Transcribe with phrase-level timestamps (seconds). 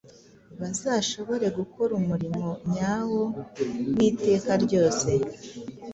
[0.59, 3.23] bazashobore gukora umurimo nyawo
[3.95, 5.09] w’iteka ryose.